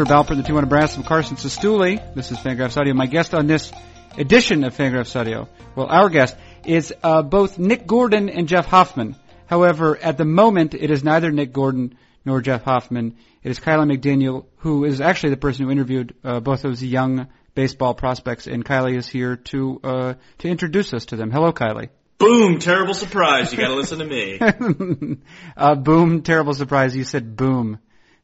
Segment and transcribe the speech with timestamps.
[0.00, 2.14] Herb Alpert, the Tijuana Brass, and Carson Cistulli.
[2.14, 2.94] This is Fangraphs Audio.
[2.94, 3.70] My guest on this
[4.16, 5.46] edition of Fangraphs Audio,
[5.76, 6.34] well, our guest,
[6.64, 9.14] is uh, both Nick Gordon and Jeff Hoffman.
[9.44, 13.18] However, at the moment, it is neither Nick Gordon nor Jeff Hoffman.
[13.42, 17.28] It is Kiley McDaniel, who is actually the person who interviewed uh, both those young
[17.54, 21.30] baseball prospects, and Kiley is here to uh, to introduce us to them.
[21.30, 21.90] Hello, Kiley.
[22.16, 22.58] Boom!
[22.58, 23.52] Terrible surprise.
[23.52, 25.18] You got to listen to me.
[25.58, 26.22] uh, boom!
[26.22, 26.96] Terrible surprise.
[26.96, 27.80] You said boom.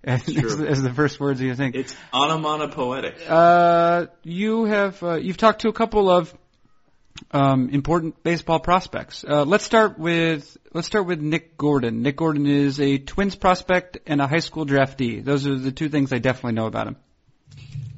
[0.07, 1.75] As, as, the first words you think.
[1.75, 3.29] It's onomatopoetic.
[3.29, 6.33] Uh, you have uh, you've talked to a couple of
[7.33, 9.25] um, important baseball prospects.
[9.29, 12.03] Uh, let's start with let's start with Nick Gordon.
[12.03, 15.25] Nick Gordon is a Twins prospect and a high school draftee.
[15.25, 16.97] Those are the two things I definitely know about him.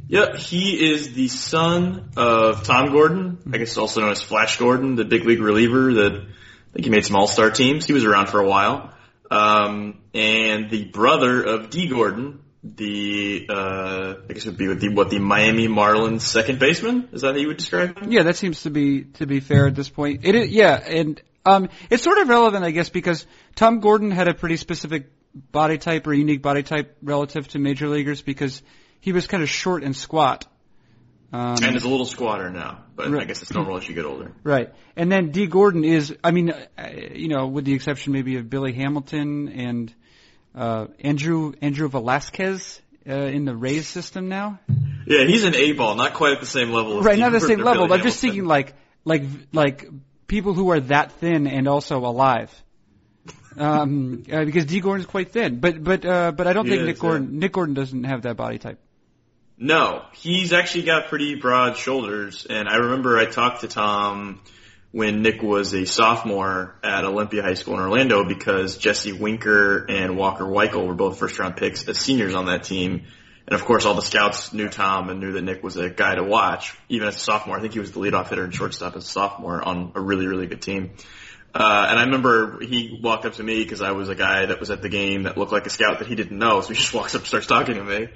[0.08, 3.38] Yep, he is the son of Tom Gordon.
[3.52, 6.90] I guess also known as Flash Gordon, the big league reliever that I think he
[6.90, 7.84] made some All Star teams.
[7.84, 8.94] He was around for a while,
[9.30, 14.80] um, and the brother of Dee Gordon, the uh, I guess it would be with
[14.80, 17.08] the, what the Miami Marlins second baseman.
[17.12, 18.10] Is that how you would describe him?
[18.10, 20.24] Yeah, that seems to be to be fair at this point.
[20.24, 24.28] It is, yeah, and um, it's sort of relevant, I guess, because Tom Gordon had
[24.28, 28.62] a pretty specific body type or unique body type relative to major leaguers because
[29.00, 30.46] he was kind of short and squat.
[31.30, 33.22] Um, and is a little squatter now, but right.
[33.22, 34.32] I guess it's normal as you get older.
[34.42, 34.72] Right.
[34.96, 38.48] And then Dee Gordon is, I mean, uh, you know, with the exception maybe of
[38.48, 39.94] Billy Hamilton and
[40.54, 44.58] uh, Andrew Andrew Velazquez uh, in the Rays system now.
[45.06, 47.02] Yeah, he's an A ball, not quite at the same level.
[47.02, 47.88] right, not the same level.
[47.88, 49.86] But I'm just thinking like like like
[50.26, 52.50] people who are that thin and also alive
[53.58, 55.60] um, uh, because Dee Gordon's quite thin.
[55.60, 57.40] But but uh, but I don't he think is, Nick Gordon yeah.
[57.40, 58.78] Nick Gordon doesn't have that body type.
[59.60, 64.40] No, he's actually got pretty broad shoulders, and I remember I talked to Tom
[64.92, 70.16] when Nick was a sophomore at Olympia High School in Orlando because Jesse Winker and
[70.16, 73.04] Walker Weickel were both first round picks as seniors on that team.
[73.48, 76.14] And of course, all the scouts knew Tom and knew that Nick was a guy
[76.14, 77.58] to watch, even as a sophomore.
[77.58, 80.26] I think he was the leadoff hitter and shortstop as a sophomore on a really,
[80.26, 80.92] really good team.
[81.54, 84.60] Uh, and I remember he walked up to me because I was a guy that
[84.60, 86.60] was at the game that looked like a scout that he didn't know.
[86.60, 88.08] So he just walks up and starts talking to me.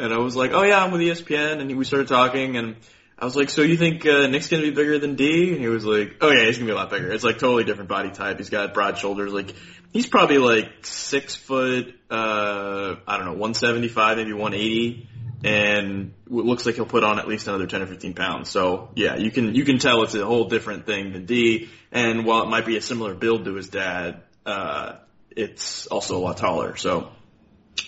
[0.00, 1.60] And I was like, oh yeah, I'm with ESPN.
[1.60, 2.76] And we started talking and
[3.18, 5.52] I was like, so you think uh, Nick's gonna be bigger than D?
[5.52, 7.12] And he was like, oh yeah, he's gonna be a lot bigger.
[7.12, 8.38] It's like totally different body type.
[8.38, 9.32] He's got broad shoulders.
[9.32, 9.54] Like
[9.92, 15.08] he's probably like six foot, uh, I don't know, 175, maybe 180
[15.42, 18.50] and it looks like he'll put on at least another 10 or 15 pounds.
[18.50, 21.70] So yeah, you can, you can tell it's a whole different thing than D.
[21.90, 24.96] And while it might be a similar build to his dad, uh,
[25.30, 26.76] it's also a lot taller.
[26.76, 27.12] So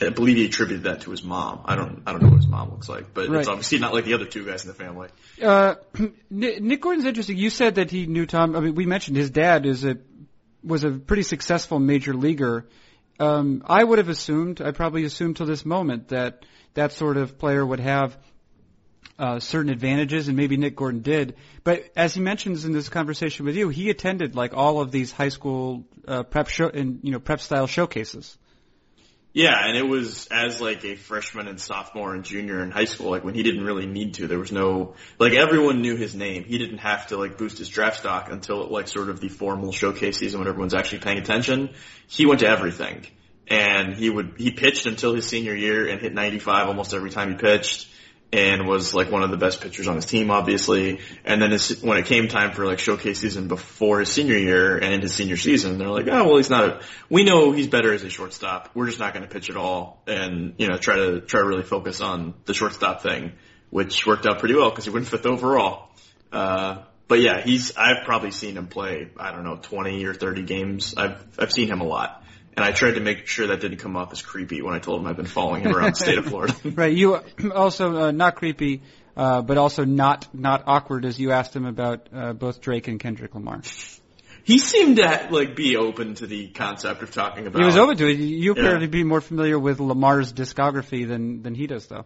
[0.06, 1.62] I believe he attributed that to his mom.
[1.64, 3.40] I don't, I don't know what his mom looks like, but right.
[3.40, 5.08] it's obviously not like the other two guys in the family.
[5.42, 5.74] Uh,
[6.30, 7.36] Nick Gordon's interesting.
[7.36, 8.56] You said that he knew Tom.
[8.56, 9.98] I mean, we mentioned his dad is a,
[10.62, 12.66] was a pretty successful major leaguer.
[13.18, 17.38] Um, I would have assumed, I probably assumed to this moment that that sort of
[17.38, 18.16] player would have
[19.18, 21.36] uh, certain advantages, and maybe Nick Gordon did.
[21.64, 25.12] But as he mentions in this conversation with you, he attended like all of these
[25.12, 28.36] high school uh, prep show and you know prep style showcases.
[29.34, 33.10] Yeah, and it was as like a freshman and sophomore and junior in high school,
[33.10, 34.28] like when he didn't really need to.
[34.28, 36.44] There was no like everyone knew his name.
[36.44, 39.72] He didn't have to like boost his draft stock until like sort of the formal
[39.72, 41.70] showcase season when everyone's actually paying attention.
[42.08, 43.06] He went to everything
[43.48, 47.30] and he would he pitched until his senior year and hit 95 almost every time
[47.30, 47.88] he pitched
[48.32, 51.82] and was like one of the best pitchers on his team obviously and then his,
[51.82, 55.36] when it came time for like showcase season before his senior year and his senior
[55.36, 58.70] season they're like oh well he's not a, we know he's better as a shortstop
[58.74, 61.46] we're just not going to pitch at all and you know try to try to
[61.46, 63.32] really focus on the shortstop thing
[63.70, 65.90] which worked out pretty well because he went fifth overall
[66.32, 66.78] uh
[67.12, 70.94] but yeah, he's, I've probably seen him play, I don't know, 20 or 30 games.
[70.96, 72.21] I've, I've seen him a lot.
[72.54, 75.00] And I tried to make sure that didn't come off as creepy when I told
[75.00, 76.54] him I've been following him around the state of Florida.
[76.64, 76.92] right.
[76.94, 77.20] You
[77.54, 78.82] also uh, not creepy,
[79.16, 83.00] uh, but also not not awkward as you asked him about uh, both Drake and
[83.00, 83.62] Kendrick Lamar.
[84.44, 87.60] He seemed to like be open to the concept of talking about.
[87.60, 88.18] He was open to it.
[88.18, 92.04] You appear to be more familiar with Lamar's discography than than he does, though.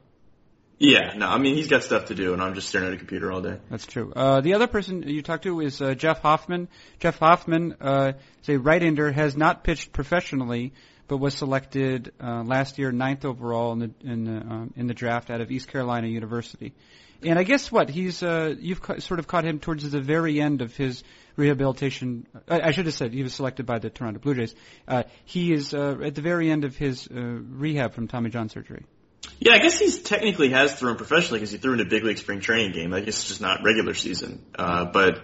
[0.78, 2.96] Yeah, no, I mean he's got stuff to do, and I'm just staring at a
[2.98, 3.58] computer all day.
[3.70, 4.12] That's true.
[4.14, 6.68] Uh, the other person you talked to is uh, Jeff Hoffman.
[6.98, 8.12] Jeff Hoffman uh,
[8.42, 10.74] is a right-hander, has not pitched professionally,
[11.08, 14.92] but was selected uh, last year ninth overall in the in the, um, in the
[14.92, 16.74] draft out of East Carolina University.
[17.22, 20.42] And I guess what he's uh, you've ca- sort of caught him towards the very
[20.42, 21.02] end of his
[21.36, 22.26] rehabilitation.
[22.48, 24.54] I, I should have said he was selected by the Toronto Blue Jays.
[24.86, 28.50] Uh, he is uh, at the very end of his uh, rehab from Tommy John
[28.50, 28.84] surgery.
[29.38, 32.18] Yeah, I guess he's technically has thrown professionally because he threw in a big league
[32.18, 32.94] spring training game.
[32.94, 34.44] I guess it's just not regular season.
[34.58, 35.20] Uh, but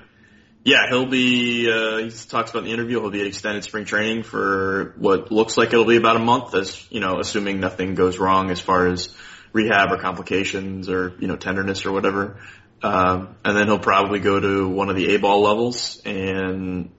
[0.65, 3.85] yeah, he'll be, uh, he talks about in the interview, he'll be at extended spring
[3.85, 7.95] training for what looks like it'll be about a month as, you know, assuming nothing
[7.95, 9.15] goes wrong as far as,
[9.53, 12.41] rehab or complications or you know tenderness or whatever.
[12.83, 16.03] Um, and then he'll probably go to one of the A ball levels.
[16.05, 16.91] And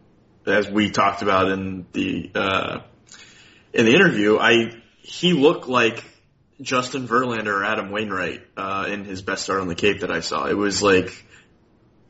[0.45, 2.81] as we talked about in the uh,
[3.74, 6.04] in the interview, I he looked like
[6.61, 10.19] Justin Verlander or Adam Wainwright uh, in his best start on the Cape that I
[10.19, 10.45] saw.
[10.45, 11.25] It was like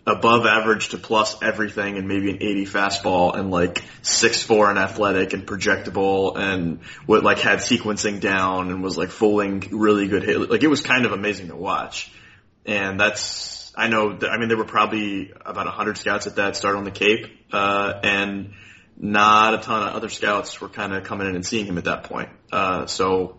[0.06, 4.78] above average to plus everything and maybe an 80 fastball and like six four and
[4.78, 10.24] athletic and projectable and what like had sequencing down and was like fooling really good
[10.24, 10.50] hit.
[10.50, 12.12] Like it was kind of amazing to watch.
[12.66, 16.76] And that's, I know I mean, there were probably about 100 scouts at that start
[16.76, 18.54] on the Cape, uh, and
[18.96, 21.86] not a ton of other scouts were kind of coming in and seeing him at
[21.86, 22.30] that point.
[22.52, 23.38] Uh, so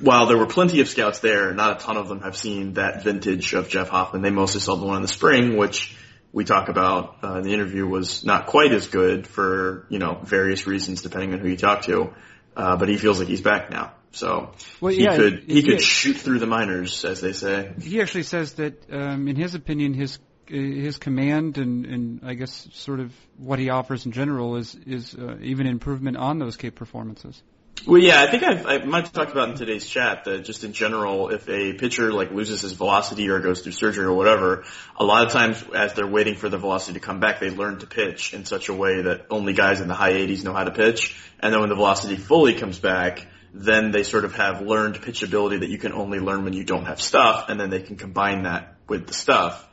[0.00, 3.02] while there were plenty of scouts there, not a ton of them have seen that
[3.04, 4.22] vintage of Jeff Hoffman.
[4.22, 5.96] They mostly saw the one in the spring, which
[6.32, 10.20] we talk about uh, in the interview was not quite as good for you know
[10.22, 12.12] various reasons depending on who you talk to.
[12.54, 15.62] Uh, but he feels like he's back now, so well, he yeah, could he, he
[15.62, 17.74] could shoot through the minors, as they say.
[17.80, 22.68] He actually says that, um, in his opinion, his his command and, and I guess
[22.72, 26.74] sort of what he offers in general is is uh, even improvement on those Cape
[26.74, 27.42] performances.
[27.84, 30.64] Well, yeah, I think I've, I might have talked about in today's chat that just
[30.64, 34.64] in general, if a pitcher like loses his velocity or goes through surgery or whatever,
[34.96, 37.78] a lot of times as they're waiting for the velocity to come back, they learn
[37.78, 40.64] to pitch in such a way that only guys in the high 80s know how
[40.64, 41.16] to pitch.
[41.38, 43.24] And then when the velocity fully comes back,
[43.54, 46.64] then they sort of have learned pitch ability that you can only learn when you
[46.64, 49.66] don't have stuff, and then they can combine that with the stuff.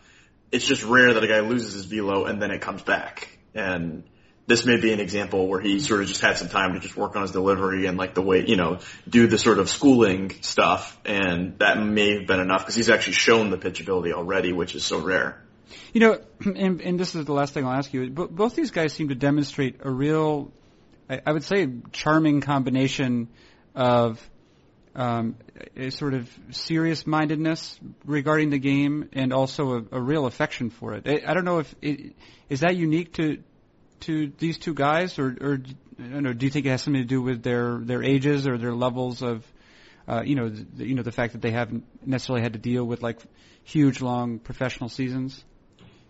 [0.52, 3.40] It's just rare that a guy loses his velo and then it comes back.
[3.56, 4.04] And
[4.46, 6.98] this may be an example where he sort of just had some time to just
[6.98, 10.32] work on his delivery and like the way, you know, do the sort of schooling
[10.42, 11.00] stuff.
[11.06, 14.84] And that may have been enough because he's actually shown the pitchability already, which is
[14.84, 15.42] so rare.
[15.94, 18.10] You know, and, and this is the last thing I'll ask you.
[18.10, 20.52] but Both these guys seem to demonstrate a real,
[21.10, 23.30] I would say, charming combination
[23.76, 24.20] of
[24.96, 25.38] um,
[25.76, 30.94] a sort of serious mindedness regarding the game and also a, a real affection for
[30.94, 31.08] it.
[31.08, 32.16] I, I don't know if it,
[32.50, 33.42] is that unique to
[34.06, 35.62] to these two guys, or, or
[35.98, 38.74] know, do you think it has something to do with their their ages or their
[38.74, 39.46] levels of,
[40.08, 42.84] uh, you know, the, you know, the fact that they haven't necessarily had to deal
[42.84, 43.20] with like
[43.64, 45.44] huge, long professional seasons?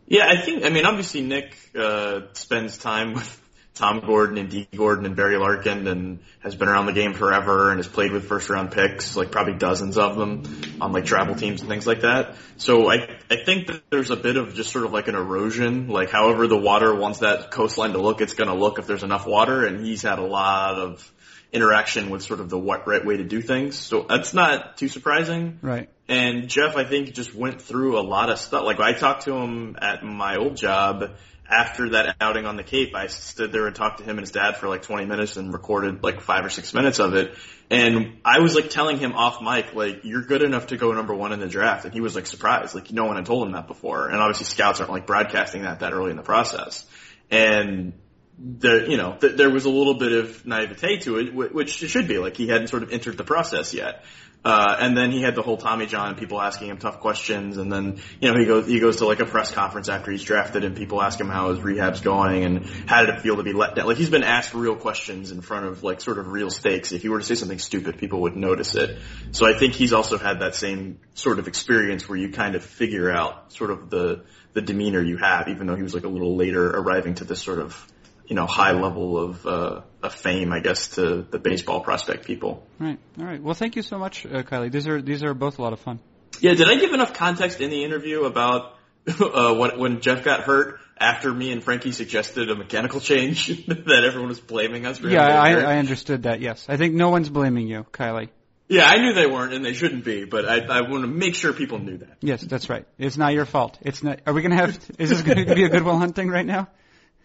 [0.07, 0.65] Yeah, I think.
[0.65, 3.42] I mean, obviously, Nick uh, spends time with
[3.75, 7.69] Tom Gordon and Dee Gordon and Barry Larkin and has been around the game forever
[7.69, 10.43] and has played with first round picks, like probably dozens of them
[10.79, 12.35] on like travel teams and things like that.
[12.57, 15.87] So I, I think that there's a bit of just sort of like an erosion,
[15.87, 19.03] like however the water wants that coastline to look, it's going to look if there's
[19.03, 21.11] enough water and he's had a lot of
[21.51, 23.75] interaction with sort of the what right way to do things.
[23.75, 25.59] So that's not too surprising.
[25.61, 25.89] Right.
[26.07, 28.65] And Jeff, I think just went through a lot of stuff.
[28.65, 31.11] Like I talked to him at my old job
[31.53, 34.31] after that outing on the Cape, I stood there and talked to him and his
[34.31, 37.35] dad for like 20 minutes and recorded like five or six minutes of it.
[37.69, 41.13] And I was like telling him off mic, like, you're good enough to go number
[41.13, 41.85] one in the draft.
[41.85, 42.73] And he was like surprised.
[42.73, 44.09] Like no one had told him that before.
[44.09, 46.85] And obviously scouts aren't like broadcasting that that early in the process.
[47.29, 47.94] And
[48.38, 51.88] there, you know, th- there was a little bit of naivete to it, which it
[51.88, 52.17] should be.
[52.17, 54.03] Like he hadn't sort of entered the process yet.
[54.45, 57.71] Uh, and then he had the whole Tommy John, people asking him tough questions, and
[57.71, 60.65] then you know he goes he goes to like a press conference after he's drafted,
[60.65, 63.53] and people ask him how his rehab's going and how did it feel to be
[63.53, 63.88] let down.
[63.88, 66.91] Like he's been asked real questions in front of like sort of real stakes.
[66.91, 69.00] If he were to say something stupid, people would notice it.
[69.31, 72.65] So I think he's also had that same sort of experience where you kind of
[72.65, 76.09] figure out sort of the the demeanor you have, even though he was like a
[76.09, 77.92] little later arriving to this sort of
[78.27, 82.65] you know, high level of, uh, of fame, I guess, to the baseball prospect people.
[82.80, 83.00] Right.
[83.20, 83.42] All right.
[83.42, 84.72] Well, thank you so much, uh, Kiley.
[84.72, 86.00] These are these are both a lot of fun.
[86.39, 86.53] Yeah.
[86.53, 88.75] Did I give enough context in the interview about
[89.08, 94.03] uh, what, when Jeff got hurt after me and Frankie suggested a mechanical change that
[94.06, 95.10] everyone was blaming us for?
[95.10, 96.39] Yeah, I, I understood that.
[96.39, 98.30] Yes, I think no one's blaming you, Kiley.
[98.70, 101.36] Yeah, I knew they weren't, and they shouldn't be, but I, I want to make
[101.36, 102.18] sure people knew that.
[102.22, 102.88] Yes, that's right.
[102.98, 103.77] It's not your fault.
[103.82, 104.22] It's not.
[104.25, 104.70] Are we going to have?
[104.98, 106.70] Is this going to be a Good Will Hunting right now?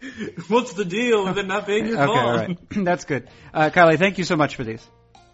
[0.47, 2.57] What's the deal with it not being your okay, all right.
[2.71, 3.27] that's good.
[3.53, 4.85] Uh, Kiley, thank you so much for these.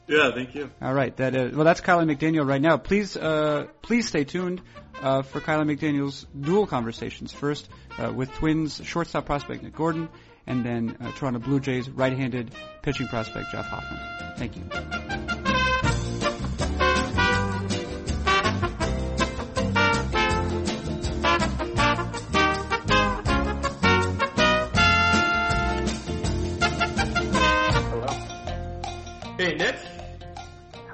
[0.08, 0.70] Yeah, thank you.
[0.82, 2.78] All right, that is, well, that's Kiley McDaniel right now.
[2.78, 4.62] Please, uh, please stay tuned
[5.02, 7.32] uh, for Kiley McDaniel's dual conversations.
[7.32, 7.68] First,
[7.98, 10.10] uh, with Twins shortstop prospect Nick Gordon,
[10.46, 12.54] and then uh, Toronto Blue Jays right-handed
[12.84, 14.00] pitching prospect Jeff Hoffman.
[14.38, 15.45] Thank you.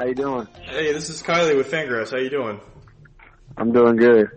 [0.01, 0.48] How you doing?
[0.63, 2.10] Hey, this is Kiley with Fangraphs.
[2.10, 2.60] How you doing?
[3.55, 4.29] I'm doing good.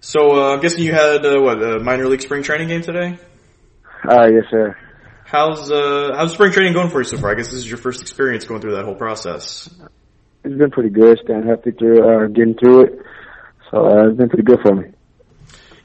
[0.00, 3.16] So uh, I'm guessing you had uh, what a minor league spring training game today?
[4.02, 4.76] Uh, yes, sir.
[5.24, 7.30] How's uh how's spring training going for you so far?
[7.30, 9.70] I guess this is your first experience going through that whole process.
[10.42, 11.20] it's been pretty good.
[11.22, 12.98] Staying healthy through uh, getting through it.
[13.70, 14.88] So uh, it's been pretty good for me.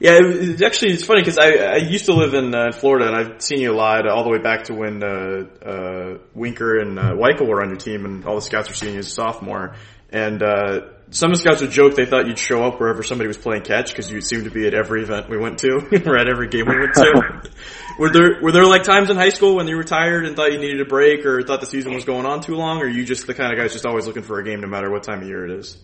[0.04, 3.06] Yeah, it, it's actually it's funny because I I used to live in uh, Florida
[3.06, 6.78] and I've seen you a lot all the way back to when uh, uh, Winker
[6.78, 9.06] and uh, Weickel were on your team and all the scouts were seeing you as
[9.06, 9.76] a sophomore.
[10.10, 13.28] And uh, some of the scouts would joke they thought you'd show up wherever somebody
[13.28, 15.70] was playing catch because you seemed to be at every event we went to
[16.06, 17.50] or at every game we went to.
[17.98, 20.52] were there were there like times in high school when you were tired and thought
[20.52, 22.88] you needed a break or thought the season was going on too long, or are
[22.88, 25.02] you just the kind of guys just always looking for a game no matter what
[25.02, 25.78] time of year it is?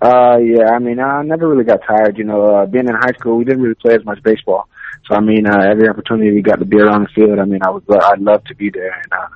[0.00, 2.18] Uh, yeah, I mean, I never really got tired.
[2.18, 4.68] You know, uh, being in high school, we didn't really play as much baseball.
[5.08, 7.60] So, I mean, uh, every opportunity we got to be around the field, I mean,
[7.64, 8.92] I was, I'd love to be there.
[8.92, 9.28] And, uh,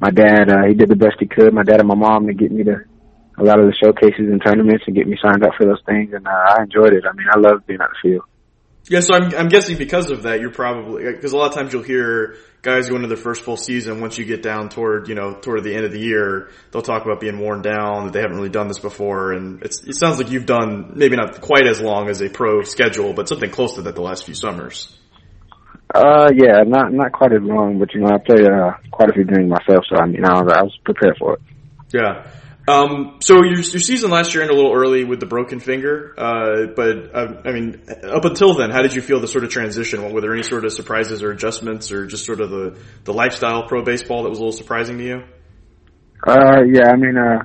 [0.00, 2.34] my dad, uh, he did the best he could, my dad and my mom, to
[2.34, 2.84] get me to
[3.38, 6.12] a lot of the showcases and tournaments and get me signed up for those things.
[6.12, 7.04] And, uh, I enjoyed it.
[7.08, 8.24] I mean, I loved being out the field.
[8.88, 11.72] Yeah, so I'm, I'm guessing because of that, you're probably because a lot of times
[11.72, 14.00] you'll hear guys go into their first full season.
[14.00, 17.04] Once you get down toward you know toward the end of the year, they'll talk
[17.04, 20.30] about being worn down that they haven't really done this before, and it sounds like
[20.30, 23.82] you've done maybe not quite as long as a pro schedule, but something close to
[23.82, 24.96] that the last few summers.
[25.94, 29.12] Uh, yeah, not not quite as long, but you know I played uh, quite a
[29.12, 31.40] few games myself, so I mean I was, I was prepared for it.
[31.92, 32.26] Yeah.
[32.68, 36.14] Um, so your, your season last year ended a little early with the broken finger,
[36.16, 39.50] uh, but uh, I mean, up until then, how did you feel the sort of
[39.50, 40.12] transition?
[40.12, 43.66] Were there any sort of surprises or adjustments, or just sort of the the lifestyle
[43.66, 45.22] pro baseball that was a little surprising to you?
[46.24, 47.42] Uh, yeah, I mean, uh,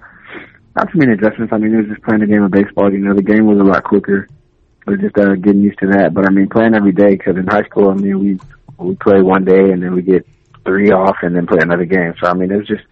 [0.75, 1.51] not too many adjustments.
[1.51, 2.93] I mean, it was just playing a game of baseball.
[2.93, 4.27] You know, the game was a lot quicker.
[4.85, 6.13] It was just uh, getting used to that.
[6.13, 8.39] But I mean, playing every day because in high school, I mean, we
[8.77, 10.27] we play one day and then we get
[10.63, 12.13] three off and then play another game.
[12.21, 12.85] So I mean, it was just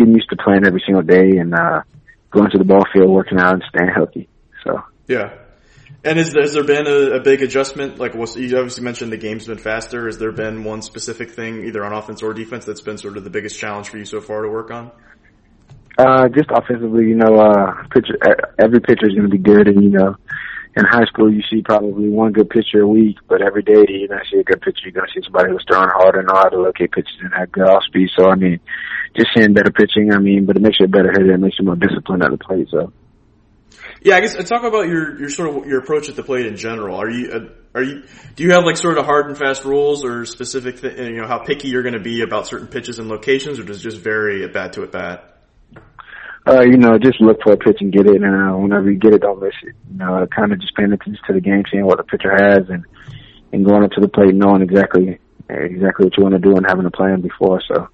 [0.00, 1.82] getting used to playing every single day and uh,
[2.30, 4.28] going to the ball field, working out, and staying healthy.
[4.64, 5.34] So yeah.
[6.02, 7.98] And is, has there been a, a big adjustment?
[7.98, 10.06] Like, was, you obviously mentioned the game's been faster.
[10.06, 13.24] Has there been one specific thing, either on offense or defense, that's been sort of
[13.24, 14.90] the biggest challenge for you so far to work on?
[15.98, 18.16] Uh, just offensively, you know, uh, pitcher,
[18.58, 20.16] every pitcher is going to be good, and you know,
[20.76, 24.08] in high school you see probably one good pitcher a week, but every day you're
[24.08, 24.88] to see a good pitcher.
[24.88, 27.50] You're to see somebody who's throwing hard and know how to locate pitches and have
[27.50, 28.08] good off speed.
[28.16, 28.60] So I mean,
[29.16, 30.12] just seeing better pitching.
[30.12, 31.32] I mean, but it makes you a better hitter.
[31.32, 32.68] It makes you more disciplined at the plate.
[32.70, 32.92] So.
[34.02, 36.46] Yeah, I guess uh, talk about your your sort of your approach at the plate
[36.46, 36.96] in general.
[36.96, 38.02] Are you uh, are you
[38.34, 41.26] do you have like sort of hard and fast rules or specific th- you know
[41.26, 43.98] how picky you're going to be about certain pitches and locations, or does it just
[43.98, 45.29] vary at bat to at bat?
[46.46, 48.98] Uh, you know, just look for a pitch and get it, and uh, whenever you
[48.98, 49.74] get it, don't miss it.
[49.92, 52.68] You know, kind of just paying attention to the game, seeing what the pitcher has,
[52.68, 52.84] and
[53.52, 55.18] and going up to the plate, knowing exactly
[55.48, 57.60] exactly what you want to do, and having a plan before.
[57.68, 57.88] So.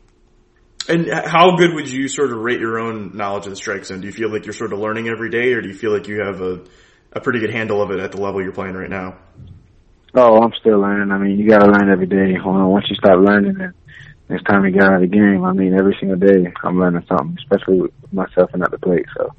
[0.88, 4.00] And how good would you sort of rate your own knowledge of the strike zone?
[4.00, 6.06] Do you feel like you're sort of learning every day, or do you feel like
[6.06, 6.64] you have a
[7.12, 9.16] a pretty good handle of it at the level you're playing right now?
[10.14, 11.10] Oh, I'm still learning.
[11.10, 12.38] I mean, you got to learn every day.
[12.44, 13.72] Once you start learning,
[14.28, 15.44] it's time to get out of the game.
[15.44, 19.06] I mean, every single day I'm learning something, especially with myself and at the plate.
[19.16, 19.34] So.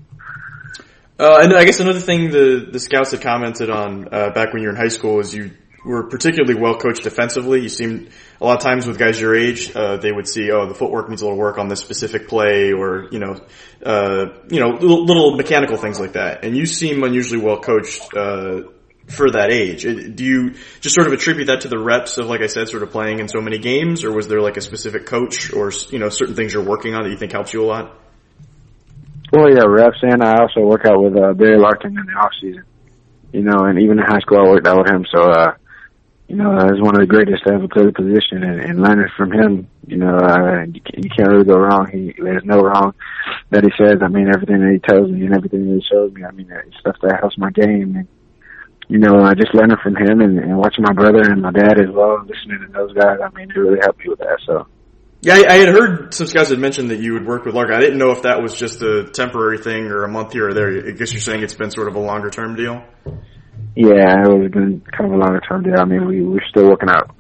[1.20, 4.62] Uh, and I guess another thing the the scouts had commented on uh, back when
[4.62, 5.52] you were in high school is you
[5.84, 7.62] were particularly well coached defensively.
[7.62, 10.68] You seemed a lot of times with guys your age, uh, they would see, oh,
[10.68, 13.40] the footwork needs a little work on this specific play, or you know,
[13.84, 16.44] uh, you know, little, little, mechanical things like that.
[16.44, 18.64] And you seem unusually well coached uh,
[19.08, 19.84] for that age.
[19.84, 22.84] Do you just sort of attribute that to the reps of, like I said, sort
[22.84, 26.00] of playing in so many games, or was there like a specific coach or you
[26.00, 27.98] know certain things you're working on that you think helps you a lot?
[29.32, 32.32] Well, yeah, reps, and I also work out with uh, Barry Larkin in the off
[32.40, 32.64] season.
[33.34, 35.06] You know, and even in high school, I worked out with him.
[35.14, 35.56] So, uh,
[36.30, 38.82] you know, uh, he's one of the greatest to ever play the position, and, and
[38.82, 41.88] learning from him, you know, uh, you, can't, you can't really go wrong.
[41.92, 42.94] He there's no wrong
[43.50, 44.00] that he says.
[44.02, 46.24] I mean, everything that he tells me and everything that he shows me.
[46.24, 48.08] I mean, it's stuff that helps my game, and
[48.90, 51.80] you know, I just learning from him and, and watching my brother and my dad
[51.80, 53.18] as well, listening to those guys.
[53.24, 54.40] I mean, it really helped me with that.
[54.46, 54.68] So.
[55.22, 57.76] Yeah, I, I had heard some guys had mentioned that you would work with Larkin.
[57.76, 60.54] I didn't know if that was just a temporary thing or a month here or
[60.54, 60.88] there.
[60.88, 62.84] I guess you're saying it's been sort of a longer term deal.
[63.76, 65.80] Yeah, it was been kind of a longer term deal.
[65.80, 67.16] I mean, we we're still working out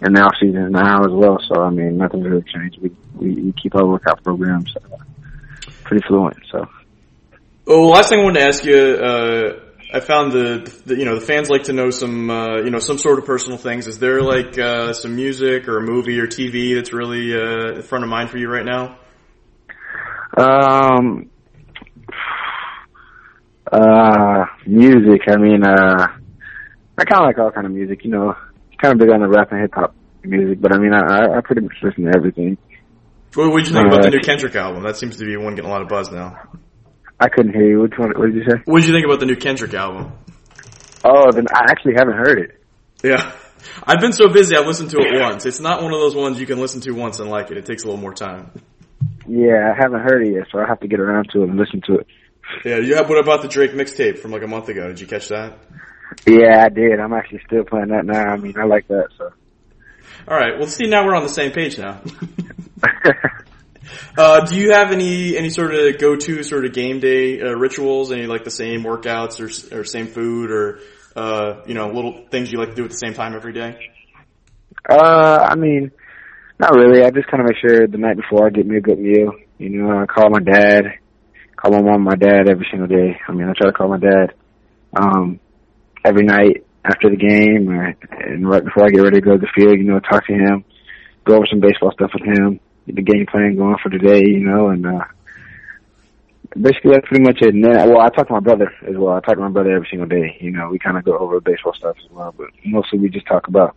[0.00, 1.38] in the off season now as well.
[1.48, 2.78] So I mean, nothing's really changed.
[2.80, 4.96] We we, we keep our workout programs uh,
[5.84, 6.38] pretty fluent.
[6.50, 6.66] So.
[7.66, 8.76] Well, last thing I wanted to ask you.
[8.76, 12.70] Uh, I found the, the, you know the fans like to know some uh, you
[12.70, 13.86] know some sort of personal things.
[13.86, 18.04] Is there like uh, some music or a movie or TV that's really uh, front
[18.04, 18.98] of mind for you right now?
[20.36, 21.30] Um,
[23.70, 25.22] uh, music.
[25.28, 26.06] I mean, uh,
[26.98, 28.04] I kind of like all kind of music.
[28.04, 28.34] You know,
[28.80, 31.40] kind of big on the rap and hip hop music, but I mean, I, I
[31.40, 32.58] pretty much listen to everything.
[33.34, 34.82] What did you think about the new Kendrick album?
[34.82, 36.36] That seems to be one getting a lot of buzz now.
[37.20, 37.80] I couldn't hear you.
[37.82, 38.10] Which one?
[38.16, 38.62] What did you say?
[38.64, 40.12] What did you think about the new Kendrick album?
[41.04, 42.62] Oh, then I actually haven't heard it.
[43.04, 43.32] Yeah.
[43.86, 45.44] I've been so busy I've listened to it once.
[45.44, 47.58] It's not one of those ones you can listen to once and like it.
[47.58, 48.50] It takes a little more time.
[49.28, 51.58] Yeah, I haven't heard it yet, so I have to get around to it and
[51.58, 52.06] listen to it.
[52.64, 53.08] Yeah, you have.
[53.08, 54.88] What about the Drake mixtape from like a month ago?
[54.88, 55.58] Did you catch that?
[56.26, 56.98] Yeah, I did.
[56.98, 58.32] I'm actually still playing that now.
[58.32, 59.08] I mean, I like that.
[59.16, 59.30] So.
[60.26, 60.58] All right.
[60.58, 62.00] Well, see, now we're on the same page now.
[64.16, 67.52] uh, do you have any any sort of go to sort of game day uh,
[67.52, 68.12] rituals?
[68.12, 70.80] Any like the same workouts or or same food or
[71.16, 73.78] uh, you know little things you like to do at the same time every day?
[74.88, 75.90] Uh, I mean,
[76.58, 77.02] not really.
[77.02, 79.32] I just kind of make sure the night before I get me a good meal.
[79.58, 80.84] You know, I call my dad,
[81.56, 83.18] call my mom, my dad every single day.
[83.28, 84.34] I mean, I try to call my dad
[84.96, 85.40] um,
[86.04, 89.38] every night after the game or, and right before I get ready to go to
[89.38, 89.78] the field.
[89.78, 90.64] You know, talk to him,
[91.24, 94.22] go over some baseball stuff with him, get the game plan going for today.
[94.26, 95.04] You know, and uh,
[96.58, 97.54] basically that's pretty much it.
[97.54, 99.14] And then, well, I talk to my brother as well.
[99.14, 100.36] I talk to my brother every single day.
[100.40, 103.26] You know, we kind of go over baseball stuff as well, but mostly we just
[103.26, 103.76] talk about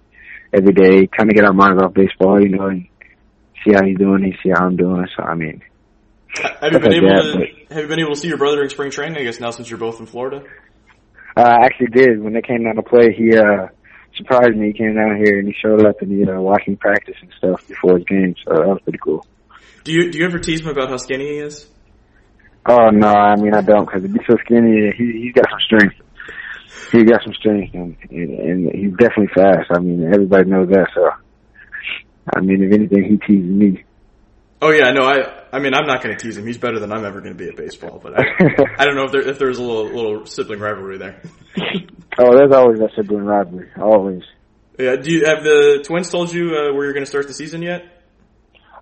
[0.52, 2.42] every day, kind of get our minds off baseball.
[2.42, 2.88] You know, and
[3.66, 5.08] see how he's doing, and see how I'm doing.
[5.16, 5.62] So I mean.
[6.36, 8.90] Have you been able to Have you been able to see your brother in spring
[8.90, 9.18] training?
[9.18, 10.44] I guess now since you're both in Florida.
[11.38, 12.22] Uh, I actually did.
[12.22, 13.68] When they came down to play, he uh
[14.18, 14.68] surprised me.
[14.68, 17.68] He came down here and he showed up and he uh, watching practice and stuff
[17.68, 18.36] before his game.
[18.46, 19.26] So that was pretty cool.
[19.84, 21.68] Do you Do you ever tease him about how skinny he is?
[22.66, 24.92] Oh no, I mean I don't because he's so skinny.
[24.98, 25.96] He he's got some strength.
[26.92, 29.70] He got some strength and, and and he's definitely fast.
[29.76, 30.88] I mean everybody knows that.
[30.94, 31.10] So
[32.36, 33.84] I mean if anything, he teases me.
[34.62, 36.48] Oh yeah, no, I I mean I'm not going to tease him.
[36.48, 38.00] He's better than I'm ever going to be at baseball.
[38.02, 38.24] But I,
[38.80, 41.22] I don't know if there if there's a little little sibling rivalry there.
[42.20, 43.70] oh, there's always a sibling rivalry.
[43.80, 44.24] Always.
[44.80, 44.96] Yeah.
[44.96, 47.62] Do you have the Twins told you uh, where you're going to start the season
[47.62, 47.86] yet?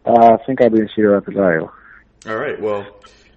[0.06, 1.72] Uh, I think I'll be in Cedar Rapids, Iowa.
[2.26, 2.60] All right.
[2.60, 2.86] Well,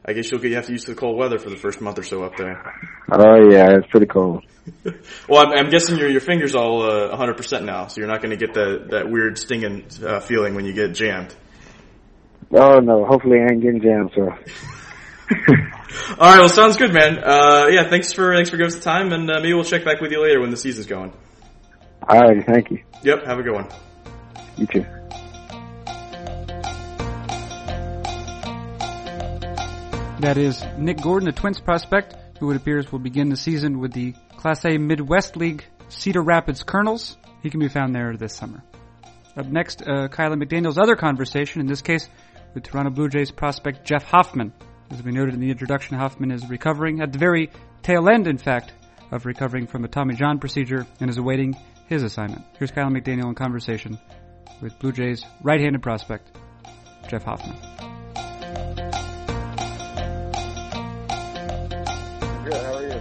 [0.05, 1.99] I guess you'll get you have to use the cold weather for the first month
[1.99, 2.63] or so up there.
[3.11, 4.45] Oh yeah, it's pretty cold.
[5.29, 8.31] well, I'm, I'm, guessing your your fingers all uh, 100% now, so you're not going
[8.31, 11.35] to get that that weird stinging uh, feeling when you get jammed.
[12.53, 14.11] Oh no, hopefully I ain't getting jammed.
[14.15, 14.23] So.
[16.19, 17.19] All right, well, sounds good, man.
[17.19, 19.85] Uh, yeah, thanks for thanks for giving us the time, and uh, maybe we'll check
[19.85, 21.13] back with you later when the season's going.
[22.09, 22.83] All right, thank you.
[23.03, 23.69] Yep, have a good one.
[24.57, 24.85] You too.
[30.21, 33.93] That is Nick Gordon, a Twins prospect, who it appears will begin the season with
[33.93, 37.17] the Class A Midwest League Cedar Rapids Kernels.
[37.43, 38.63] He can be found there this summer.
[39.37, 42.09] Up next, uh, Kyla McDaniel's other conversation, in this case
[42.55, 44.53] with Toronto Blue Jays prospect Jeff Hoffman.
[44.91, 47.51] As we noted in the introduction, Hoffman is recovering at the very
[47.83, 48.73] tail end, in fact,
[49.11, 52.45] of recovering from a Tommy John procedure and is awaiting his assignment.
[52.59, 53.99] Here's Kyle McDaniel in conversation
[54.61, 56.31] with Blue Jays right-handed prospect
[57.09, 57.57] Jeff Hoffman.
[62.45, 62.53] Good.
[62.53, 63.01] How are you?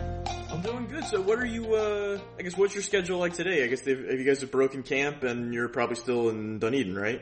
[0.51, 1.05] I'm doing good.
[1.05, 1.75] So, what are you?
[1.75, 3.63] Uh, I guess what's your schedule like today?
[3.63, 7.21] I guess have you guys have broken camp and you're probably still in Dunedin, right?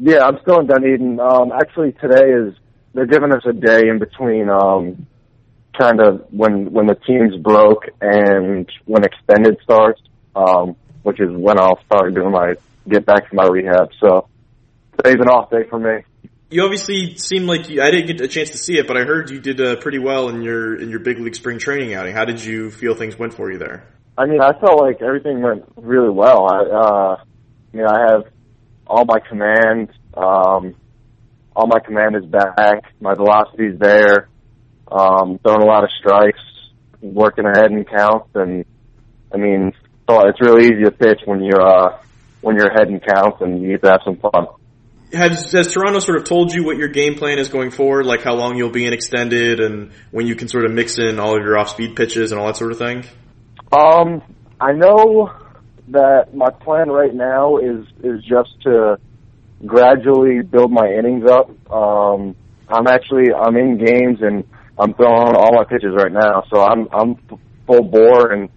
[0.00, 1.20] Yeah, I'm still in Dunedin.
[1.20, 2.54] Um, actually, today is
[2.94, 5.06] they're giving us a day in between um,
[5.78, 10.00] kind of when when the team's broke and when extended starts,
[10.34, 12.54] um, which is when I'll start doing my
[12.88, 13.90] get back to my rehab.
[14.00, 14.26] So
[14.96, 16.04] today's an off day for me.
[16.48, 19.04] You obviously seem like you, I didn't get a chance to see it, but I
[19.04, 22.14] heard you did uh, pretty well in your in your big league spring training outing.
[22.14, 23.86] How did you feel things went for you there?
[24.16, 26.46] I mean, I felt like everything went really well.
[26.50, 27.16] I, uh,
[27.72, 28.24] I mean, I have
[28.86, 30.74] all my command, um,
[31.54, 32.92] all my command is back.
[33.00, 34.28] My velocity's there.
[34.90, 36.40] Um, throwing a lot of strikes,
[37.00, 38.64] working ahead in counts, and
[39.32, 39.72] I mean,
[40.08, 41.98] so it's really easy to pitch when you're uh,
[42.40, 44.46] when you're ahead in counts and you get to have some fun.
[45.12, 48.22] Has, has Toronto sort of told you what your game plan is going forward, like
[48.22, 51.36] how long you'll be in extended and when you can sort of mix in all
[51.36, 53.04] of your off-speed pitches and all that sort of thing?
[53.72, 54.22] Um,
[54.60, 55.32] I know
[55.92, 58.98] that my plan right now is is just to
[59.66, 61.50] gradually build my innings up.
[61.70, 62.34] Um,
[62.68, 64.44] I'm actually I'm in games and
[64.78, 67.16] I'm throwing all my pitches right now, so I'm I'm
[67.66, 68.48] full bore and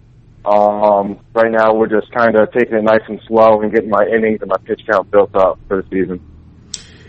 [0.44, 4.04] um, right now we're just kind of taking it nice and slow and getting my
[4.04, 6.20] innings and my pitch count built up for the season.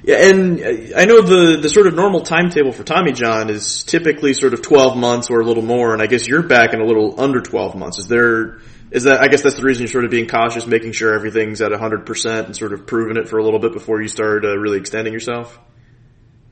[0.04, 4.34] Yeah, and I know the the sort of normal timetable for Tommy John is typically
[4.34, 6.86] sort of 12 months or a little more, and I guess you're back in a
[6.86, 7.98] little under 12 months.
[7.98, 8.60] Is there
[8.96, 11.62] is that I guess that's the reason you're sort of being cautious, making sure everything's
[11.62, 14.58] at 100% and sort of proving it for a little bit before you start uh,
[14.58, 15.60] really extending yourself?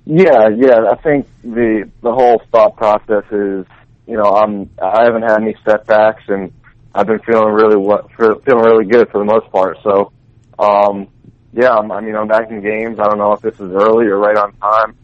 [0.05, 3.65] Yeah, yeah, I think the the whole thought process is,
[4.05, 6.51] you know, I'm I haven't had any setbacks and
[6.93, 9.77] I've been feeling really what feeling really good for the most part.
[9.81, 10.11] So,
[10.59, 11.07] um,
[11.53, 12.99] yeah, I'm, I mean, I'm back in games.
[12.99, 14.97] I don't know if this is early or right on time.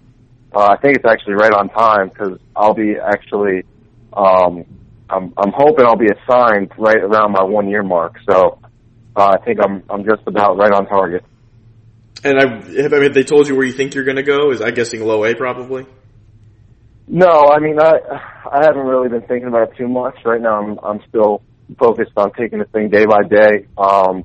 [0.53, 3.63] Uh, I think it's actually right on time because I'll be actually,
[4.11, 4.65] um,
[5.09, 8.15] I'm, I'm hoping I'll be assigned right around my one year mark.
[8.29, 8.59] So,
[9.15, 11.23] uh, I think I'm, I'm just about right on target.
[12.23, 14.51] And I, have, I mean, they told you where you think you're going to go.
[14.51, 15.85] Is I guessing low A probably.
[17.11, 17.93] No, I mean I
[18.51, 20.61] I haven't really been thinking about it too much right now.
[20.61, 21.41] I'm I'm still
[21.79, 23.65] focused on taking the thing day by day.
[23.77, 24.23] Um,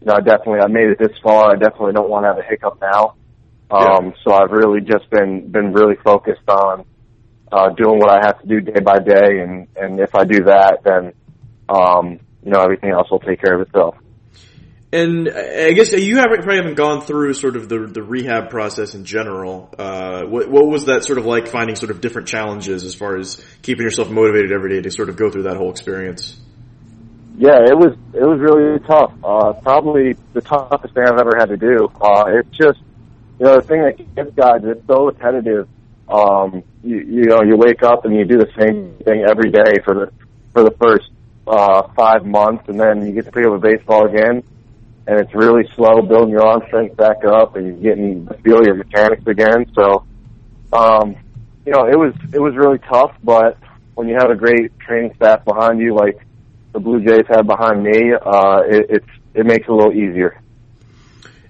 [0.00, 1.52] you know, I definitely I made it this far.
[1.52, 3.14] I definitely don't want to have a hiccup now.
[3.70, 4.10] Um, yeah.
[4.24, 6.84] so I've really just been been really focused on
[7.52, 10.44] uh, doing what I have to do day by day, and and if I do
[10.44, 11.12] that, then
[11.68, 13.96] um, you know everything else will take care of itself.
[14.92, 18.94] And I guess you haven't probably haven't gone through sort of the the rehab process
[18.94, 19.74] in general.
[19.76, 23.16] Uh, what, what was that sort of like finding sort of different challenges as far
[23.16, 26.40] as keeping yourself motivated every day to sort of go through that whole experience?
[27.36, 29.12] Yeah, it was it was really tough.
[29.24, 31.90] Uh, probably the toughest thing I've ever had to do.
[32.00, 32.78] Uh, it's just
[33.40, 35.68] you know the thing that gets guys it's so repetitive.
[36.08, 39.80] Um, you you know you wake up and you do the same thing every day
[39.84, 40.12] for the
[40.52, 41.10] for the first
[41.46, 44.42] uh, five months, and then you get to pick up a baseball again
[45.06, 48.64] and it's really slow building your arm strength back up and you're getting to feel
[48.64, 49.66] your mechanics again.
[49.74, 50.06] So,
[50.72, 51.16] um,
[51.66, 53.58] you know, it was, it was really tough, but
[53.94, 56.24] when you have a great training staff behind you, like
[56.72, 60.40] the Blue Jays had behind me, uh, it, it's, it makes it a little easier.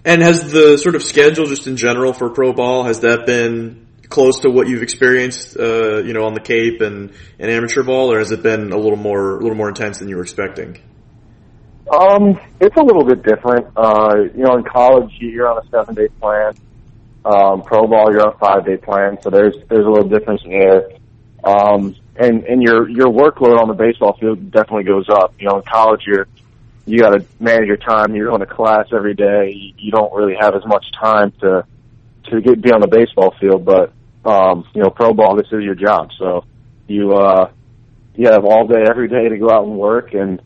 [0.04, 3.86] And has the sort of schedule just in general for pro ball, has that been
[4.14, 8.12] close to what you've experienced, uh, you know, on the Cape and, and amateur ball,
[8.12, 10.80] or has it been a little more, a little more intense than you were expecting?
[11.90, 13.66] Um, it's a little bit different.
[13.76, 16.54] Uh, you know, in college you're on a seven day plan.
[17.24, 20.42] Um, pro ball you're on a five day plan, so there's there's a little difference
[20.46, 20.90] there.
[21.42, 25.34] Um, and and your your workload on the baseball field definitely goes up.
[25.40, 26.28] You know, in college you're
[26.86, 28.14] you got to manage your time.
[28.14, 29.74] You're going to class every day.
[29.76, 31.66] You don't really have as much time to
[32.30, 33.64] to get be on the baseball field.
[33.64, 33.92] But
[34.24, 36.44] um, you know, pro ball this is your job, so
[36.86, 37.50] you uh,
[38.14, 40.40] you have all day every day to go out and work and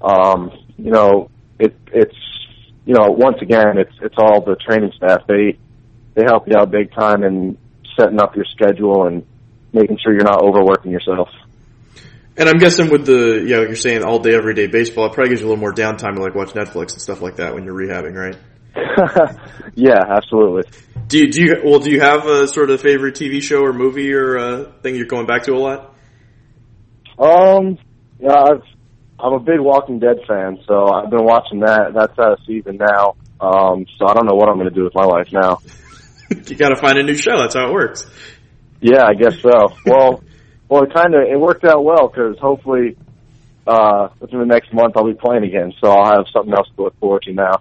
[0.00, 2.14] um, you know, it, it's,
[2.84, 5.26] you know, once again, it's, it's all the training staff.
[5.26, 5.58] They,
[6.14, 7.58] they help you out big time in
[7.98, 9.26] setting up your schedule and
[9.72, 11.28] making sure you're not overworking yourself.
[12.36, 15.12] And I'm guessing with the, yeah, like you're saying all day, every day baseball, it
[15.12, 17.54] probably gives you a little more downtime to like watch Netflix and stuff like that
[17.54, 18.36] when you're rehabbing, right?
[19.74, 20.70] yeah, absolutely.
[21.08, 23.72] Do you, do you, well, do you have a sort of favorite TV show or
[23.72, 25.94] movie or uh, thing you're going back to a lot?
[27.18, 27.78] Um,
[28.20, 28.62] yeah, I've,
[29.18, 31.92] I'm a big Walking Dead fan, so I've been watching that.
[31.94, 33.16] That's out of season now.
[33.40, 35.60] Um, so I don't know what I'm going to do with my life now.
[36.30, 37.38] you got to find a new show.
[37.38, 38.08] That's how it works.
[38.80, 39.74] Yeah, I guess so.
[39.86, 40.22] well,
[40.68, 42.96] well, it kind of it worked out well because hopefully
[43.66, 46.82] uh, within the next month I'll be playing again, so I'll have something else to
[46.84, 47.60] look forward to now.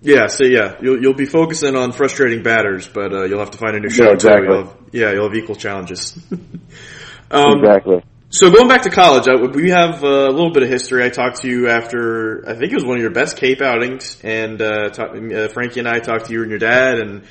[0.00, 3.58] Yeah, so yeah, you'll you'll be focusing on frustrating batters, but uh, you'll have to
[3.58, 4.46] find a new show yeah, exactly.
[4.46, 6.16] You'll have, yeah, you'll have equal challenges.
[7.30, 8.04] um, exactly.
[8.30, 11.02] So going back to college, I, we have uh, a little bit of history.
[11.04, 14.20] I talked to you after I think it was one of your best Cape outings,
[14.22, 17.22] and uh, talk, uh, Frankie and I talked to you and your dad, and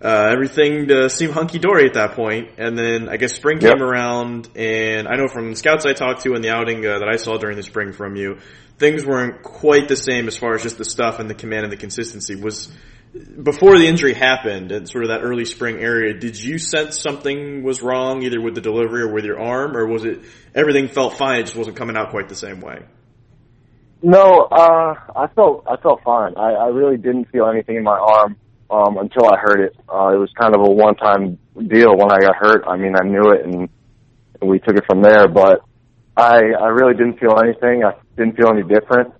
[0.00, 2.50] uh, everything uh, seemed hunky dory at that point.
[2.56, 3.74] And then I guess spring yep.
[3.74, 7.00] came around, and I know from the scouts I talked to and the outing uh,
[7.00, 8.38] that I saw during the spring from you,
[8.78, 11.72] things weren't quite the same as far as just the stuff and the command and
[11.72, 12.34] the consistency.
[12.34, 12.72] Was
[13.42, 17.62] before the injury happened and sort of that early spring area, did you sense something
[17.62, 21.16] was wrong either with the delivery or with your arm, or was it everything felt
[21.16, 22.80] fine, it just wasn't coming out quite the same way?
[24.02, 26.34] No, uh, I felt I felt fine.
[26.36, 28.36] I, I really didn't feel anything in my arm
[28.70, 29.76] um, until I heard it.
[29.88, 32.64] Uh, it was kind of a one-time deal when I got hurt.
[32.66, 33.70] I mean, I knew it, and
[34.42, 35.26] we took it from there.
[35.28, 35.60] But
[36.16, 37.84] I I really didn't feel anything.
[37.84, 39.12] I didn't feel any different.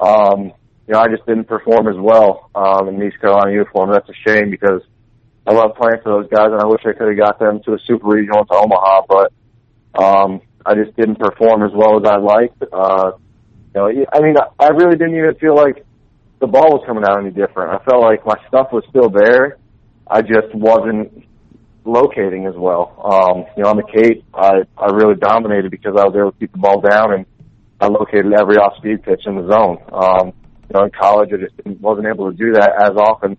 [0.00, 0.52] Um,
[0.86, 3.90] you know, I just didn't perform as well um, in the East Carolina uniform.
[3.92, 4.82] That's a shame because
[5.46, 7.74] I love playing for those guys, and I wish I could have got them to
[7.74, 9.32] a super regional to Omaha, but
[10.02, 12.62] um, I just didn't perform as well as I liked.
[12.72, 13.12] Uh,
[13.74, 15.84] you know, I mean, I really didn't even feel like
[16.40, 17.70] the ball was coming out any different.
[17.80, 19.58] I felt like my stuff was still there.
[20.06, 21.24] I just wasn't
[21.84, 22.94] locating as well.
[23.02, 26.38] Um, you know, on the Cape, I I really dominated because I was able to
[26.38, 27.26] keep the ball down and
[27.82, 29.78] I located every off-speed pitch in the zone.
[29.92, 30.32] Um,
[30.68, 33.36] you know, in college, I just wasn't able to do that as often,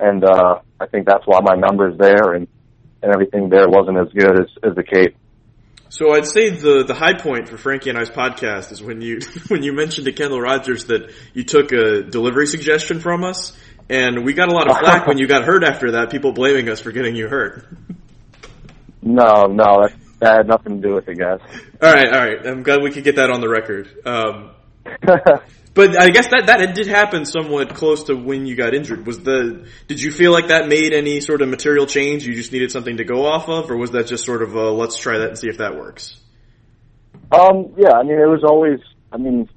[0.00, 2.48] and uh, I think that's why my numbers there and
[3.00, 5.16] and everything there wasn't as good as as the Cape.
[5.88, 9.20] So I'd say the the high point for Frankie and I's podcast is when you
[9.48, 13.56] when you mentioned to Kendall Rogers that you took a delivery suggestion from us,
[13.88, 16.10] and we got a lot of flack when you got hurt after that.
[16.10, 17.66] People blaming us for getting you hurt.
[19.08, 21.40] No, no, that, that had nothing to do with it, guys.
[21.82, 22.46] All right, all right.
[22.46, 23.88] I'm glad we could get that on the record.
[24.04, 24.50] Um,
[25.76, 29.06] But I guess that that did happen somewhat close to when you got injured.
[29.06, 32.26] Was the did you feel like that made any sort of material change?
[32.26, 34.70] You just needed something to go off of, or was that just sort of a,
[34.70, 36.18] let's try that and see if that works?
[37.30, 38.80] Um, yeah, I mean, it was always.
[39.12, 39.50] I mean,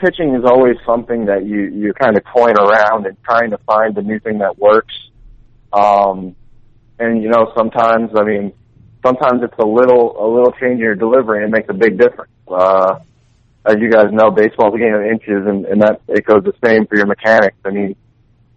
[0.00, 3.94] pitching is always something that you you're kind of toying around and trying to find
[3.94, 4.94] the new thing that works.
[5.72, 6.34] Um,
[6.98, 8.52] and you know, sometimes I mean,
[9.04, 11.98] sometimes it's a little a little change in your delivery and it makes a big
[11.98, 12.32] difference.
[12.48, 13.00] Uh,
[13.64, 16.54] as you guys know, baseball's a game of inches, and, and that it goes the
[16.64, 17.56] same for your mechanics.
[17.64, 17.94] I mean,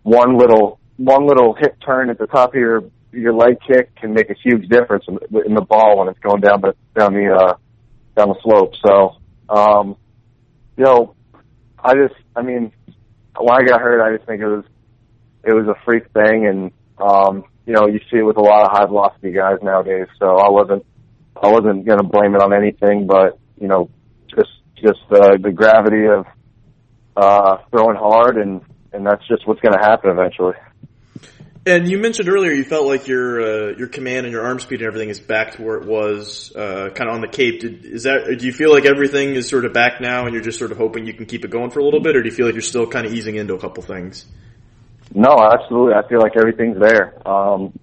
[0.04, 4.14] one little one little hit turn at the top of your your leg kick can
[4.14, 7.34] make a huge difference in, in the ball when it's going down the down the
[7.34, 7.54] uh,
[8.16, 8.74] down the slope.
[8.86, 9.18] So,
[9.50, 9.98] um,
[10.78, 11.16] you know,
[11.80, 12.72] I just, I mean,
[13.38, 14.66] when I got hurt, I just think it was
[15.44, 18.66] it was a freak thing, and um, you know, you see it with a lot
[18.66, 20.08] of high velocity guys nowadays.
[20.20, 20.86] So I wasn't
[21.42, 23.90] I wasn't going to blame it on anything, but you know,
[24.30, 26.26] just just uh, the gravity of
[27.16, 30.56] uh, throwing hard, and and that's just what's going to happen eventually.
[31.66, 34.82] And you mentioned earlier you felt like your uh, your command and your arm speed
[34.82, 37.62] and everything is back to where it was, uh, kind of on the Cape.
[37.62, 38.38] Did, is that?
[38.38, 40.78] Do you feel like everything is sort of back now, and you're just sort of
[40.78, 42.56] hoping you can keep it going for a little bit, or do you feel like
[42.56, 44.26] you're still kind of easing into a couple things?
[45.16, 45.94] No, absolutely.
[45.94, 47.16] I feel like everything's there.
[47.28, 47.78] Um,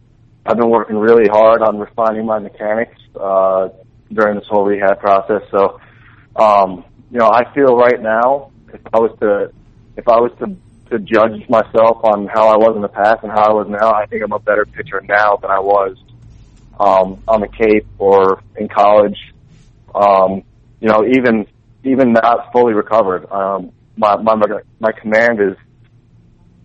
[0.45, 3.69] I've been working really hard on refining my mechanics uh,
[4.13, 5.43] during this whole rehab process.
[5.51, 5.81] So,
[6.35, 9.53] um, you know, I feel right now if I was to
[9.97, 10.57] if I was to
[10.91, 13.93] to judge myself on how I was in the past and how I was now,
[13.93, 15.97] I think I'm a better pitcher now than I was
[16.81, 19.19] um, on the Cape or in college.
[19.95, 20.43] Um,
[20.81, 21.47] you know, even
[21.85, 23.31] even not fully recovered.
[23.31, 24.35] Um, my my
[24.81, 25.57] my command is,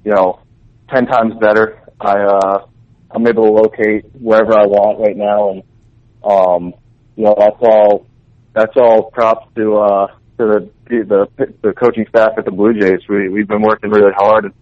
[0.04, 0.40] you know,
[0.90, 1.82] ten times better.
[2.00, 2.68] I uh,
[3.12, 5.64] I'm able to locate wherever I want right now, and
[6.24, 6.74] um,
[7.16, 8.06] you know that's all
[8.54, 13.02] that's all props to uh, to the, the the coaching staff at the Blue Jays.
[13.08, 14.54] We we've been working really hard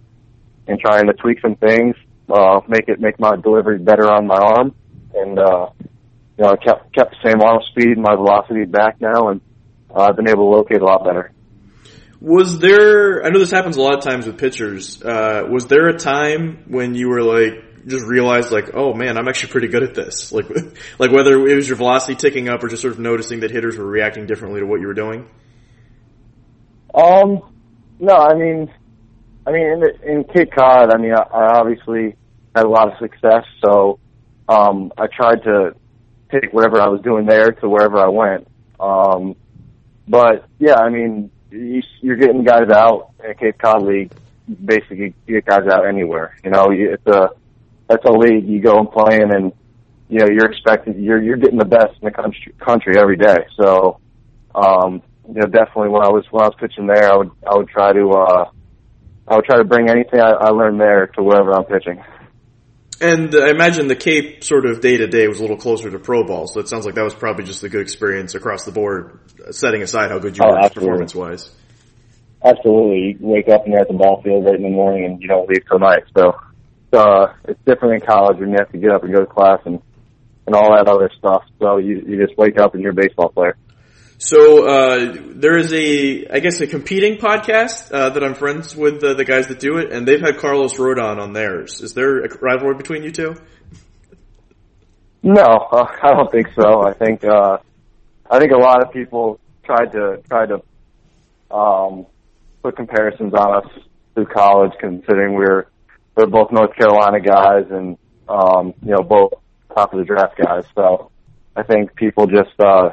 [0.67, 1.95] and, trying to tweak some things,
[2.29, 4.73] uh, make it make my delivery better on my arm,
[5.13, 5.69] and uh,
[6.37, 9.41] you know I kept kept the same arm speed, my velocity back now, and
[9.93, 11.32] uh, I've been able to locate a lot better.
[12.23, 13.25] Was there?
[13.25, 15.03] I know this happens a lot of times with pitchers.
[15.03, 19.27] Uh, was there a time when you were like just realized like, oh man, I'm
[19.27, 20.31] actually pretty good at this.
[20.31, 20.45] Like,
[20.99, 23.77] like whether it was your velocity ticking up or just sort of noticing that hitters
[23.77, 25.29] were reacting differently to what you were doing.
[26.95, 27.41] Um,
[27.99, 28.71] no, I mean,
[29.45, 32.15] I mean, in, in Cape Cod, I mean, I, I obviously
[32.55, 33.99] had a lot of success, so
[34.47, 35.75] um, I tried to
[36.31, 38.47] take whatever I was doing there to wherever I went.
[38.79, 39.35] Um,
[40.07, 44.11] but yeah, I mean, you're getting guys out in Cape Cod league.
[44.65, 46.35] Basically, you get guys out anywhere.
[46.43, 47.29] You know, it's a
[47.87, 49.53] that's a league you go and play in, and
[50.09, 53.45] you know you're expected you're you're getting the best in the country country every day.
[53.55, 53.99] So,
[54.55, 57.55] um, you know, definitely when I was when I was pitching there, I would I
[57.55, 58.49] would try to uh,
[59.27, 62.03] I would try to bring anything I, I learned there to wherever I'm pitching.
[63.03, 65.99] And I imagine the Cape sort of day to day was a little closer to
[65.99, 68.71] pro ball, so it sounds like that was probably just a good experience across the
[68.71, 69.19] board,
[69.51, 71.51] setting aside how good you oh, were performance wise.
[72.45, 75.21] Absolutely, you wake up and you're at the ball field right in the morning, and
[75.21, 76.03] you don't leave till night.
[76.15, 76.39] So,
[76.93, 79.59] uh, it's different in college when you have to get up and go to class
[79.65, 79.81] and
[80.47, 81.43] and all that other stuff.
[81.59, 83.57] So you you just wake up and you're a baseball player.
[84.17, 89.01] So uh, there is a, I guess, a competing podcast uh, that I'm friends with
[89.01, 91.81] the, the guys that do it, and they've had Carlos Rodon on theirs.
[91.81, 93.35] Is there a rivalry between you two?
[95.21, 96.83] No, uh, I don't think so.
[96.83, 97.57] I think uh,
[98.29, 100.61] I think a lot of people tried to try to
[101.53, 102.05] um,
[102.61, 103.71] put comparisons on us
[104.13, 105.67] through college, considering we're
[106.15, 107.97] we're both North Carolina guys and
[108.29, 109.33] um, you know both
[109.73, 110.65] top of the draft guys.
[110.75, 111.11] So
[111.55, 112.91] I think people just uh,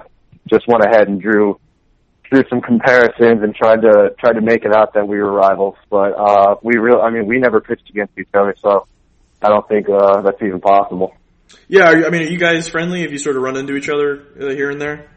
[0.51, 1.59] just went ahead and drew
[2.31, 5.77] drew some comparisons and tried to tried to make it out that we were rivals.
[5.91, 8.87] But uh, we real, I mean, we never pitched against each other, so
[9.43, 11.15] I don't think uh, that's even possible.
[11.67, 13.03] Yeah, I mean, are you guys friendly?
[13.03, 15.11] Have you sort of run into each other uh, here and there?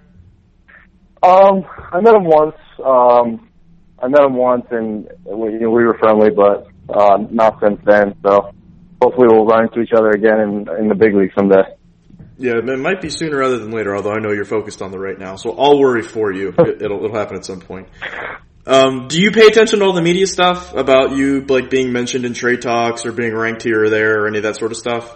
[1.22, 2.56] Um, I met him once.
[2.84, 3.50] Um,
[4.00, 7.80] I met him once, and we, you know, we were friendly, but uh, not since
[7.86, 8.16] then.
[8.24, 8.52] So
[9.02, 11.64] hopefully, we'll run into each other again in in the big league someday.
[12.38, 13.96] Yeah, it might be sooner rather than later.
[13.96, 16.50] Although I know you're focused on the right now, so I'll worry for you.
[16.50, 17.88] It, will it'll happen at some point.
[18.66, 22.26] Um, do you pay attention to all the media stuff about you like being mentioned
[22.26, 24.78] in trade talks or being ranked here or there or any of that sort of
[24.78, 25.16] stuff?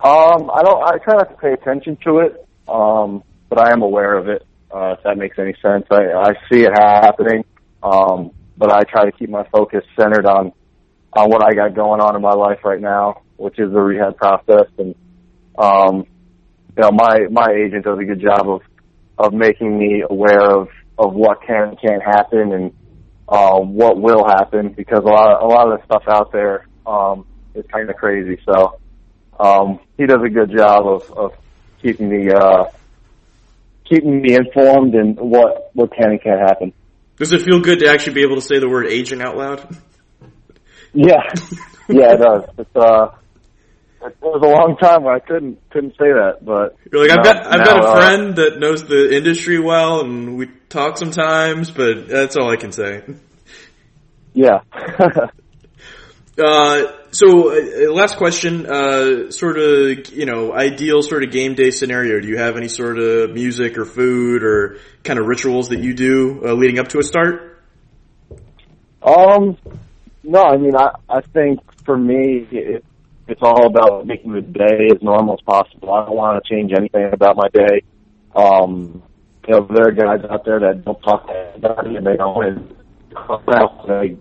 [0.00, 0.82] Um, I don't.
[0.82, 4.46] I try not to pay attention to it, um, but I am aware of it.
[4.72, 7.44] Uh, if that makes any sense, I, I see it happening,
[7.82, 10.52] um, but I try to keep my focus centered on
[11.14, 14.16] on what I got going on in my life right now, which is the rehab
[14.16, 14.94] process and
[15.58, 16.06] um,
[16.76, 18.62] you know, my my agent does a good job of
[19.18, 20.68] of making me aware of
[20.98, 22.72] of what can and can't happen and
[23.28, 26.66] uh, what will happen because a lot of, a lot of the stuff out there
[26.86, 28.40] um, is kind of crazy.
[28.44, 28.78] So
[29.38, 31.32] um, he does a good job of, of
[31.82, 32.64] keeping me uh,
[33.84, 36.72] keeping me informed and what what can and can't happen.
[37.16, 39.76] Does it feel good to actually be able to say the word agent out loud?
[40.94, 41.22] Yeah,
[41.88, 42.44] yeah, it does.
[42.58, 43.08] It's uh,
[44.02, 47.24] it was a long time where I couldn't couldn't say that, but You're like, I've
[47.24, 51.70] got I've got a uh, friend that knows the industry well, and we talk sometimes,
[51.70, 53.02] but that's all I can say.
[54.34, 54.60] yeah.
[56.38, 61.72] Uh, so uh, last question, uh, sort of, you know, ideal sort of game day
[61.72, 62.20] scenario.
[62.20, 65.94] Do you have any sort of music or food or kind of rituals that you
[65.94, 67.60] do uh, leading up to a start?
[69.02, 69.56] Um,
[70.22, 72.46] no, I mean, I I think for me,
[73.28, 75.92] it's all about making the day as normal as possible.
[75.92, 77.82] I don't want to change anything about my day.
[78.34, 79.02] Um,
[79.46, 82.44] you know, there are guys out there that don't talk to anybody and they don't
[82.44, 82.74] and
[83.88, 84.16] they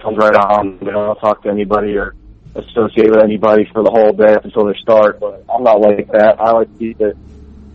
[0.00, 0.78] comes right on.
[0.78, 2.14] They don't talk to anybody or
[2.54, 5.20] associate with anybody for the whole day up until they start.
[5.20, 6.36] But I'm not like that.
[6.40, 7.16] I like to keep it,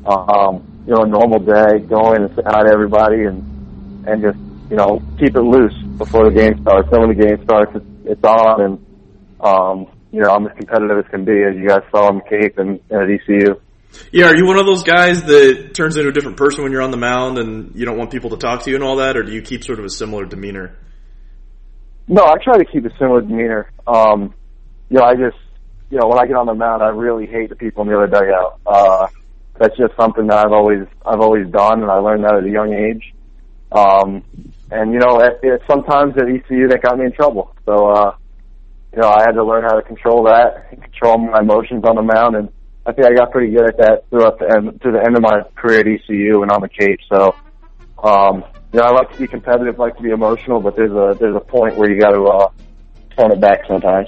[0.06, 4.38] um, you know, a normal day, going and hi to everybody and and just
[4.70, 6.90] you know keep it loose before the game starts.
[6.92, 8.86] Then when the game starts, it's, it's on, and
[9.40, 12.58] um, you know I'm as competitive as can be, as you guys saw in Cape
[12.58, 13.60] and, and at ECU.
[14.12, 16.82] Yeah, are you one of those guys that turns into a different person when you're
[16.82, 19.18] on the mound and you don't want people to talk to you and all that,
[19.18, 20.78] or do you keep sort of a similar demeanor?
[22.08, 23.72] No, I try to keep a similar demeanor.
[23.86, 24.34] Um,
[24.90, 25.38] you know, I just,
[25.90, 27.98] you know, when I get on the mound, I really hate the people in the
[27.98, 28.60] other dugout.
[28.66, 29.08] Uh,
[29.60, 32.50] that's just something that I've always, I've always done, and I learned that at a
[32.50, 33.14] young age.
[33.72, 34.24] Um,
[34.72, 37.54] and you know, it, it, sometimes at ECU that got me in trouble.
[37.66, 38.16] So, uh,
[38.96, 42.02] you know, I had to learn how to control that, control my emotions on the
[42.02, 42.50] mound, and
[42.86, 45.22] I think I got pretty good at that throughout the end, to the end of
[45.22, 47.00] my career at ECU and on the Cape.
[47.12, 47.36] So,
[48.02, 51.18] um, you know, I like to be competitive, like to be emotional, but there's a
[51.20, 52.50] there's a point where you got to uh,
[53.18, 54.08] tone it back sometimes.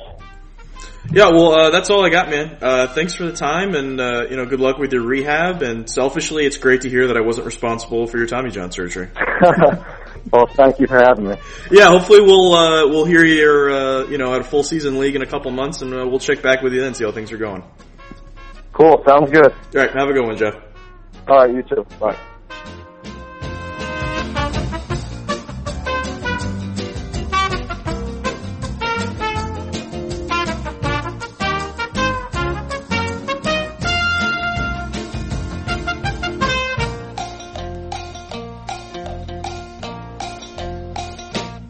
[1.12, 2.58] Yeah, well, uh, that's all I got, man.
[2.62, 5.62] Uh, thanks for the time, and uh, you know, good luck with your rehab.
[5.64, 9.10] And selfishly, it's great to hear that I wasn't responsible for your Tommy John surgery.
[10.32, 11.36] well, thank you for having me.
[11.72, 15.16] Yeah, hopefully we'll uh, we'll hear you, uh, you know, at a full season league
[15.16, 17.32] in a couple months, and uh, we'll check back with you then, see how things
[17.32, 17.64] are going.
[18.74, 19.52] Cool, sounds good.
[19.52, 20.56] All right, have a good one, Jeff.
[21.28, 21.86] All right, you too.
[22.00, 22.18] Bye.